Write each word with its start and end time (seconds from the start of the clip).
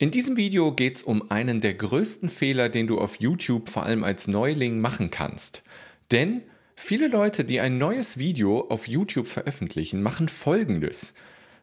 In 0.00 0.12
diesem 0.12 0.36
Video 0.36 0.70
geht 0.70 0.94
es 0.94 1.02
um 1.02 1.28
einen 1.28 1.60
der 1.60 1.74
größten 1.74 2.28
Fehler, 2.28 2.68
den 2.68 2.86
du 2.86 3.00
auf 3.00 3.16
YouTube 3.18 3.68
vor 3.68 3.82
allem 3.82 4.04
als 4.04 4.28
Neuling 4.28 4.80
machen 4.80 5.10
kannst. 5.10 5.64
Denn 6.12 6.42
viele 6.76 7.08
Leute, 7.08 7.44
die 7.44 7.58
ein 7.58 7.78
neues 7.78 8.16
Video 8.16 8.60
auf 8.68 8.86
YouTube 8.86 9.26
veröffentlichen, 9.26 10.00
machen 10.00 10.28
Folgendes. 10.28 11.14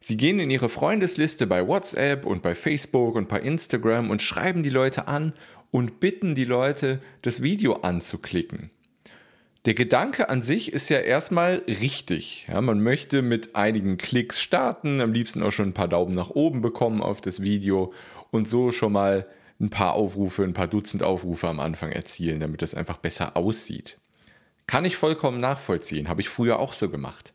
Sie 0.01 0.17
gehen 0.17 0.41
in 0.41 0.51
ihre 0.51 0.67
Freundesliste 0.67 1.47
bei 1.47 1.65
WhatsApp 1.65 2.25
und 2.25 2.41
bei 2.41 2.55
Facebook 2.55 3.15
und 3.15 3.29
bei 3.29 3.39
Instagram 3.39 4.09
und 4.09 4.21
schreiben 4.21 4.63
die 4.63 4.69
Leute 4.69 5.07
an 5.07 5.31
und 5.71 6.01
bitten 6.01 6.35
die 6.35 6.43
Leute, 6.43 6.99
das 7.21 7.41
Video 7.41 7.75
anzuklicken. 7.83 8.69
Der 9.65 9.73
Gedanke 9.73 10.29
an 10.29 10.43
sich 10.43 10.73
ist 10.73 10.89
ja 10.89 10.99
erstmal 10.99 11.63
richtig. 11.67 12.45
Ja, 12.47 12.61
man 12.61 12.83
möchte 12.83 13.23
mit 13.23 13.55
einigen 13.55 13.97
Klicks 13.97 14.39
starten, 14.39 15.01
am 15.01 15.11
liebsten 15.11 15.41
auch 15.41 15.51
schon 15.51 15.69
ein 15.69 15.73
paar 15.73 15.87
Daumen 15.87 16.13
nach 16.13 16.29
oben 16.29 16.61
bekommen 16.61 17.01
auf 17.01 17.19
das 17.19 17.41
Video 17.41 17.91
und 18.35 18.47
so 18.47 18.71
schon 18.71 18.93
mal 18.93 19.27
ein 19.59 19.69
paar 19.69 19.93
Aufrufe, 19.93 20.43
ein 20.43 20.53
paar 20.53 20.67
Dutzend 20.67 21.03
Aufrufe 21.03 21.47
am 21.47 21.59
Anfang 21.59 21.91
erzielen, 21.91 22.39
damit 22.39 22.61
das 22.61 22.75
einfach 22.75 22.97
besser 22.97 23.37
aussieht. 23.37 23.99
Kann 24.67 24.85
ich 24.85 24.97
vollkommen 24.97 25.39
nachvollziehen, 25.39 26.09
habe 26.09 26.21
ich 26.21 26.29
früher 26.29 26.59
auch 26.59 26.73
so 26.73 26.89
gemacht. 26.89 27.33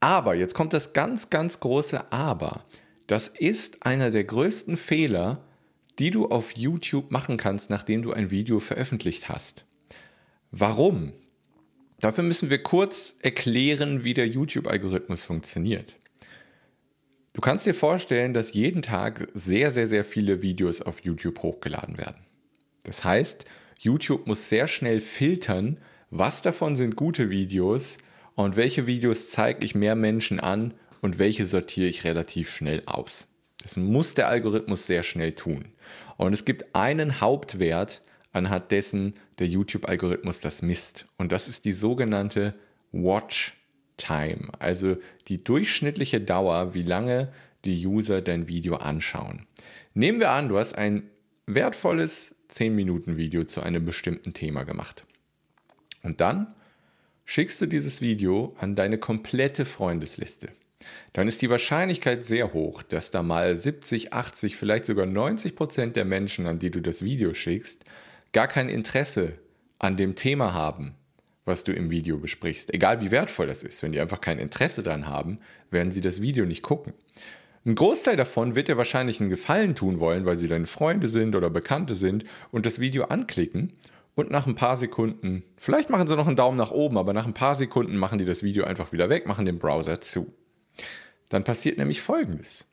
Aber, 0.00 0.34
jetzt 0.34 0.54
kommt 0.54 0.72
das 0.72 0.92
ganz, 0.92 1.30
ganz 1.30 1.60
große 1.60 2.12
Aber. 2.12 2.64
Das 3.06 3.28
ist 3.28 3.86
einer 3.86 4.10
der 4.10 4.24
größten 4.24 4.76
Fehler, 4.76 5.44
die 5.98 6.10
du 6.10 6.28
auf 6.28 6.56
YouTube 6.56 7.12
machen 7.12 7.36
kannst, 7.36 7.70
nachdem 7.70 8.02
du 8.02 8.12
ein 8.12 8.30
Video 8.30 8.58
veröffentlicht 8.58 9.28
hast. 9.28 9.64
Warum? 10.50 11.12
Dafür 12.00 12.24
müssen 12.24 12.50
wir 12.50 12.62
kurz 12.62 13.14
erklären, 13.20 14.02
wie 14.02 14.14
der 14.14 14.26
YouTube-Algorithmus 14.26 15.24
funktioniert. 15.24 15.96
Du 17.34 17.40
kannst 17.40 17.66
dir 17.66 17.74
vorstellen, 17.74 18.34
dass 18.34 18.52
jeden 18.52 18.82
Tag 18.82 19.28
sehr, 19.32 19.70
sehr, 19.70 19.88
sehr 19.88 20.04
viele 20.04 20.42
Videos 20.42 20.82
auf 20.82 21.00
YouTube 21.00 21.42
hochgeladen 21.42 21.96
werden. 21.96 22.26
Das 22.84 23.04
heißt, 23.04 23.46
YouTube 23.78 24.26
muss 24.26 24.48
sehr 24.48 24.68
schnell 24.68 25.00
filtern, 25.00 25.78
was 26.10 26.42
davon 26.42 26.76
sind 26.76 26.94
gute 26.94 27.30
Videos 27.30 27.98
und 28.34 28.56
welche 28.56 28.86
Videos 28.86 29.30
zeige 29.30 29.64
ich 29.64 29.74
mehr 29.74 29.94
Menschen 29.94 30.40
an 30.40 30.74
und 31.00 31.18
welche 31.18 31.46
sortiere 31.46 31.88
ich 31.88 32.04
relativ 32.04 32.50
schnell 32.50 32.82
aus. 32.86 33.28
Das 33.62 33.76
muss 33.76 34.14
der 34.14 34.28
Algorithmus 34.28 34.86
sehr 34.86 35.02
schnell 35.02 35.32
tun. 35.32 35.72
Und 36.18 36.32
es 36.32 36.44
gibt 36.44 36.74
einen 36.74 37.20
Hauptwert, 37.20 38.02
anhand 38.32 38.70
dessen 38.70 39.14
der 39.38 39.46
YouTube-Algorithmus 39.46 40.40
das 40.40 40.62
misst. 40.62 41.06
Und 41.16 41.32
das 41.32 41.48
ist 41.48 41.64
die 41.64 41.72
sogenannte 41.72 42.54
Watch 42.92 43.54
Time, 43.96 44.48
also 44.58 44.96
die 45.28 45.42
durchschnittliche 45.42 46.20
Dauer, 46.20 46.74
wie 46.74 46.82
lange 46.82 47.32
die 47.64 47.86
User 47.86 48.20
dein 48.20 48.48
Video 48.48 48.76
anschauen. 48.76 49.46
Nehmen 49.94 50.20
wir 50.20 50.30
an, 50.30 50.48
du 50.48 50.58
hast 50.58 50.76
ein 50.76 51.04
wertvolles 51.46 52.34
10-Minuten-Video 52.50 53.44
zu 53.44 53.62
einem 53.62 53.84
bestimmten 53.84 54.32
Thema 54.32 54.64
gemacht. 54.64 55.04
Und 56.02 56.20
dann 56.20 56.54
schickst 57.24 57.60
du 57.60 57.66
dieses 57.66 58.00
Video 58.00 58.54
an 58.58 58.74
deine 58.74 58.98
komplette 58.98 59.64
Freundesliste. 59.64 60.48
Dann 61.12 61.28
ist 61.28 61.42
die 61.42 61.50
Wahrscheinlichkeit 61.50 62.26
sehr 62.26 62.52
hoch, 62.52 62.82
dass 62.82 63.10
da 63.10 63.22
mal 63.22 63.54
70, 63.56 64.12
80, 64.12 64.56
vielleicht 64.56 64.86
sogar 64.86 65.06
90 65.06 65.54
Prozent 65.54 65.96
der 65.96 66.04
Menschen, 66.04 66.46
an 66.46 66.58
die 66.58 66.70
du 66.70 66.80
das 66.80 67.04
Video 67.04 67.34
schickst, 67.34 67.84
gar 68.32 68.48
kein 68.48 68.68
Interesse 68.68 69.38
an 69.78 69.96
dem 69.96 70.16
Thema 70.16 70.52
haben, 70.52 70.96
was 71.44 71.64
du 71.64 71.72
im 71.72 71.90
Video 71.90 72.18
besprichst. 72.18 72.72
Egal 72.72 73.00
wie 73.00 73.10
wertvoll 73.10 73.46
das 73.46 73.62
ist. 73.62 73.82
Wenn 73.82 73.92
die 73.92 74.00
einfach 74.00 74.20
kein 74.20 74.38
Interesse 74.38 74.82
daran 74.82 75.06
haben, 75.06 75.38
werden 75.70 75.92
sie 75.92 76.00
das 76.00 76.22
Video 76.22 76.46
nicht 76.46 76.62
gucken. 76.62 76.94
Ein 77.64 77.74
Großteil 77.76 78.16
davon 78.16 78.56
wird 78.56 78.68
dir 78.68 78.76
wahrscheinlich 78.76 79.20
einen 79.20 79.30
Gefallen 79.30 79.76
tun 79.76 80.00
wollen, 80.00 80.24
weil 80.24 80.36
sie 80.36 80.48
deine 80.48 80.66
Freunde 80.66 81.08
sind 81.08 81.36
oder 81.36 81.48
Bekannte 81.48 81.94
sind 81.94 82.24
und 82.50 82.66
das 82.66 82.80
Video 82.80 83.04
anklicken 83.04 83.72
und 84.14 84.30
nach 84.30 84.46
ein 84.46 84.56
paar 84.56 84.76
Sekunden, 84.76 85.42
vielleicht 85.56 85.88
machen 85.88 86.08
sie 86.08 86.16
noch 86.16 86.26
einen 86.26 86.36
Daumen 86.36 86.58
nach 86.58 86.70
oben, 86.70 86.98
aber 86.98 87.12
nach 87.12 87.26
ein 87.26 87.34
paar 87.34 87.54
Sekunden 87.54 87.96
machen 87.96 88.18
die 88.18 88.24
das 88.24 88.42
Video 88.42 88.64
einfach 88.64 88.92
wieder 88.92 89.08
weg, 89.08 89.26
machen 89.26 89.46
den 89.46 89.58
Browser 89.58 90.00
zu. 90.00 90.32
Dann 91.28 91.44
passiert 91.44 91.78
nämlich 91.78 92.02
Folgendes. 92.02 92.68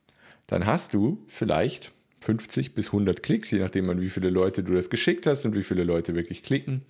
Dann 0.48 0.66
hast 0.66 0.94
du 0.94 1.24
vielleicht 1.28 1.92
50 2.22 2.74
bis 2.74 2.88
100 2.88 3.24
Klicks, 3.24 3.52
je 3.52 3.60
nachdem 3.60 3.90
an 3.90 4.02
wie 4.02 4.10
viele 4.10 4.30
Leute 4.30 4.64
du 4.64 4.74
das 4.74 4.90
geschickt 4.90 5.28
hast 5.28 5.46
und 5.46 5.56
wie 5.56 5.64
viele 5.64 5.84
Leute 5.84 6.16
wirklich 6.16 6.44
klicken, 6.44 6.84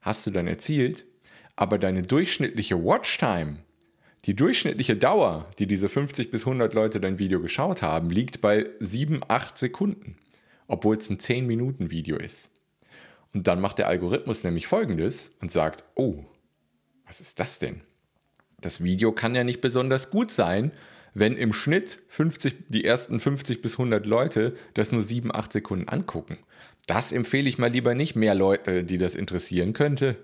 hast 0.00 0.26
du 0.26 0.30
dann 0.30 0.46
erzielt 0.46 1.06
aber 1.58 1.76
deine 1.76 2.02
durchschnittliche 2.02 2.84
Watchtime, 2.84 3.56
die 4.26 4.36
durchschnittliche 4.36 4.96
Dauer, 4.96 5.50
die 5.58 5.66
diese 5.66 5.88
50 5.88 6.30
bis 6.30 6.42
100 6.42 6.72
Leute 6.72 7.00
dein 7.00 7.18
Video 7.18 7.40
geschaut 7.40 7.82
haben, 7.82 8.10
liegt 8.10 8.40
bei 8.40 8.66
7, 8.78 9.22
8 9.26 9.58
Sekunden, 9.58 10.16
obwohl 10.68 10.98
es 10.98 11.10
ein 11.10 11.18
10 11.18 11.48
Minuten 11.48 11.90
Video 11.90 12.16
ist. 12.16 12.52
Und 13.34 13.48
dann 13.48 13.60
macht 13.60 13.78
der 13.78 13.88
Algorithmus 13.88 14.44
nämlich 14.44 14.68
folgendes 14.68 15.36
und 15.40 15.50
sagt, 15.50 15.82
oh, 15.96 16.24
was 17.08 17.20
ist 17.20 17.40
das 17.40 17.58
denn? 17.58 17.80
Das 18.60 18.84
Video 18.84 19.10
kann 19.10 19.34
ja 19.34 19.42
nicht 19.42 19.60
besonders 19.60 20.10
gut 20.10 20.30
sein, 20.30 20.70
wenn 21.12 21.36
im 21.36 21.52
Schnitt 21.52 22.02
50, 22.10 22.66
die 22.68 22.84
ersten 22.84 23.18
50 23.18 23.62
bis 23.62 23.72
100 23.72 24.06
Leute 24.06 24.56
das 24.74 24.92
nur 24.92 25.02
7, 25.02 25.34
8 25.34 25.52
Sekunden 25.52 25.88
angucken. 25.88 26.38
Das 26.86 27.10
empfehle 27.10 27.48
ich 27.48 27.58
mal 27.58 27.66
lieber 27.72 27.96
nicht 27.96 28.14
mehr 28.14 28.36
Leute, 28.36 28.84
die 28.84 28.98
das 28.98 29.16
interessieren 29.16 29.72
könnte. 29.72 30.16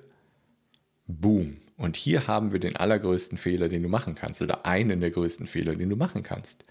Boom. 1.06 1.58
Und 1.76 1.96
hier 1.96 2.26
haben 2.28 2.52
wir 2.52 2.60
den 2.60 2.76
allergrößten 2.76 3.36
Fehler, 3.36 3.68
den 3.68 3.82
du 3.82 3.88
machen 3.88 4.14
kannst, 4.14 4.40
oder 4.40 4.64
einen 4.64 5.00
der 5.00 5.10
größten 5.10 5.46
Fehler, 5.46 5.74
den 5.74 5.90
du 5.90 5.96
machen 5.96 6.22
kannst. 6.22 6.64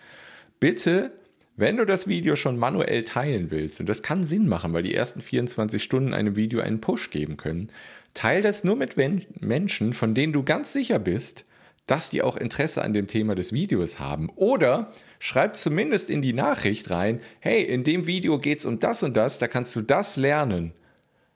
Bitte, 0.59 1.11
wenn 1.57 1.77
du 1.77 1.85
das 1.85 2.07
Video 2.07 2.35
schon 2.35 2.57
manuell 2.57 3.03
teilen 3.03 3.51
willst, 3.51 3.79
und 3.79 3.87
das 3.87 4.01
kann 4.01 4.25
Sinn 4.25 4.47
machen, 4.47 4.73
weil 4.73 4.83
die 4.83 4.95
ersten 4.95 5.21
24 5.21 5.83
Stunden 5.83 6.13
einem 6.13 6.35
Video 6.35 6.61
einen 6.61 6.81
Push 6.81 7.09
geben 7.09 7.37
können, 7.37 7.69
teil 8.13 8.41
das 8.41 8.63
nur 8.63 8.75
mit 8.75 8.95
Menschen, 9.41 9.93
von 9.93 10.15
denen 10.15 10.33
du 10.33 10.43
ganz 10.43 10.71
sicher 10.71 10.99
bist, 10.99 11.45
dass 11.85 12.09
die 12.09 12.21
auch 12.21 12.37
Interesse 12.37 12.81
an 12.81 12.93
dem 12.93 13.07
Thema 13.07 13.35
des 13.35 13.51
Videos 13.51 13.99
haben. 13.99 14.29
Oder 14.35 14.93
schreib 15.19 15.57
zumindest 15.57 16.09
in 16.09 16.21
die 16.21 16.33
Nachricht 16.33 16.89
rein, 16.89 17.19
hey, 17.39 17.61
in 17.61 17.83
dem 17.83 18.07
Video 18.07 18.39
geht 18.39 18.59
es 18.59 18.65
um 18.65 18.79
das 18.79 19.03
und 19.03 19.17
das, 19.17 19.37
da 19.37 19.47
kannst 19.47 19.75
du 19.75 19.81
das 19.81 20.15
lernen. 20.15 20.73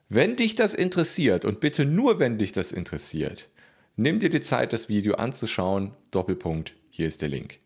Wenn 0.10 0.38
dich 0.38 0.56
das 0.56 0.74
interessiert 0.74 1.44
und 1.44 1.60
bitte 1.60 1.84
nur 1.84 2.20
wenn 2.20 2.38
dich 2.38 2.54
das 2.54 2.72
interessiert, 2.72 3.50
nimm 3.98 4.20
dir 4.20 4.30
die 4.30 4.42
Zeit, 4.42 4.72
das 4.72 4.88
Video 4.88 5.16
anzuschauen. 5.16 5.92
Doppelpunkt, 6.12 6.76
hier 6.90 7.08
ist 7.08 7.22
der 7.22 7.28
Link. 7.28 7.60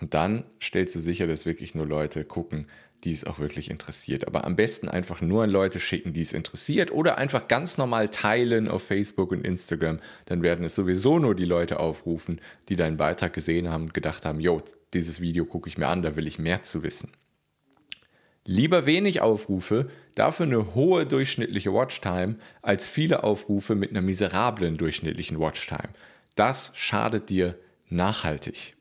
Und 0.00 0.14
dann 0.14 0.44
stellst 0.62 0.94
du 0.94 1.00
sicher, 1.00 1.26
dass 1.26 1.44
wirklich 1.44 1.74
nur 1.74 1.86
Leute 1.86 2.24
gucken, 2.24 2.66
die 3.04 3.10
es 3.10 3.24
auch 3.24 3.38
wirklich 3.38 3.70
interessiert. 3.70 4.26
Aber 4.26 4.44
am 4.44 4.56
besten 4.56 4.88
einfach 4.88 5.20
nur 5.20 5.44
an 5.44 5.50
Leute 5.50 5.78
schicken, 5.78 6.14
die 6.14 6.22
es 6.22 6.32
interessiert 6.32 6.90
oder 6.90 7.18
einfach 7.18 7.48
ganz 7.48 7.76
normal 7.76 8.08
teilen 8.08 8.66
auf 8.66 8.82
Facebook 8.82 9.32
und 9.32 9.44
Instagram. 9.44 9.98
Dann 10.24 10.42
werden 10.42 10.64
es 10.64 10.74
sowieso 10.74 11.18
nur 11.18 11.34
die 11.34 11.44
Leute 11.44 11.80
aufrufen, 11.80 12.40
die 12.70 12.76
deinen 12.76 12.96
Beitrag 12.96 13.34
gesehen 13.34 13.68
haben 13.68 13.84
und 13.84 13.94
gedacht 13.94 14.24
haben, 14.24 14.40
yo, 14.40 14.62
dieses 14.94 15.20
Video 15.20 15.44
gucke 15.44 15.68
ich 15.68 15.76
mir 15.76 15.88
an, 15.88 16.00
da 16.00 16.16
will 16.16 16.26
ich 16.26 16.38
mehr 16.38 16.62
zu 16.62 16.82
wissen. 16.82 17.10
Lieber 18.50 18.86
wenig 18.86 19.20
Aufrufe, 19.20 19.90
dafür 20.14 20.46
eine 20.46 20.74
hohe 20.74 21.04
durchschnittliche 21.04 21.74
Watchtime, 21.74 22.36
als 22.62 22.88
viele 22.88 23.22
Aufrufe 23.22 23.74
mit 23.74 23.90
einer 23.90 24.00
miserablen 24.00 24.78
durchschnittlichen 24.78 25.38
Watchtime. 25.38 25.90
Das 26.34 26.72
schadet 26.74 27.28
dir 27.28 27.58
nachhaltig. 27.90 28.74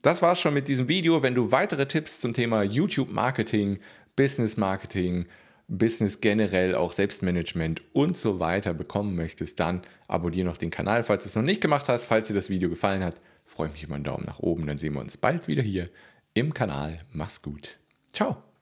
Das 0.00 0.22
war's 0.22 0.38
schon 0.38 0.54
mit 0.54 0.68
diesem 0.68 0.86
Video. 0.86 1.24
Wenn 1.24 1.34
du 1.34 1.50
weitere 1.50 1.88
Tipps 1.88 2.20
zum 2.20 2.34
Thema 2.34 2.62
YouTube 2.62 3.10
Marketing, 3.10 3.80
Business 4.14 4.56
Marketing, 4.56 5.26
Business 5.66 6.20
generell, 6.20 6.76
auch 6.76 6.92
Selbstmanagement 6.92 7.82
und 7.94 8.16
so 8.16 8.38
weiter 8.38 8.74
bekommen 8.74 9.16
möchtest, 9.16 9.58
dann 9.58 9.82
abonniere 10.06 10.46
noch 10.46 10.56
den 10.56 10.70
Kanal, 10.70 11.02
falls 11.02 11.24
du 11.24 11.30
es 11.30 11.34
noch 11.34 11.42
nicht 11.42 11.60
gemacht 11.60 11.88
hast. 11.88 12.04
Falls 12.04 12.28
dir 12.28 12.34
das 12.34 12.48
Video 12.48 12.70
gefallen 12.70 13.02
hat, 13.02 13.20
freue 13.44 13.66
ich 13.66 13.72
mich 13.72 13.82
über 13.82 13.96
einen 13.96 14.04
Daumen 14.04 14.24
nach 14.24 14.38
oben. 14.38 14.68
Dann 14.68 14.78
sehen 14.78 14.94
wir 14.94 15.00
uns 15.00 15.16
bald 15.16 15.48
wieder 15.48 15.64
hier 15.64 15.90
im 16.32 16.54
Kanal. 16.54 17.00
Mach's 17.10 17.42
gut. 17.42 17.80
Ciao. 18.16 18.55